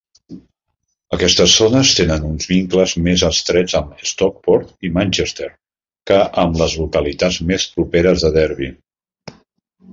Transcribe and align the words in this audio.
Aquestes 1.17 1.51
zones 1.63 1.91
tenen 1.99 2.25
uns 2.29 2.49
vincles 2.53 2.95
més 3.09 3.25
estrets 3.29 3.77
amb 3.81 4.01
Stockport 4.13 4.89
i 4.89 4.93
Manchester 4.97 5.51
que 6.13 6.19
amb 6.47 6.61
les 6.65 6.77
localitats 6.83 7.41
més 7.53 7.71
properes 7.77 8.29
a 8.33 8.37
Derby. 8.43 8.75